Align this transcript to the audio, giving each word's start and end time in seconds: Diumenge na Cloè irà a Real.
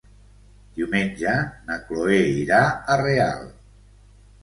Diumenge 0.79 1.35
na 1.69 1.79
Cloè 1.91 2.19
irà 2.41 2.65
a 2.97 3.01
Real. 3.07 3.49